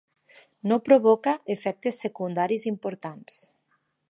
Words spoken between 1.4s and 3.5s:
efectes secundaris importants.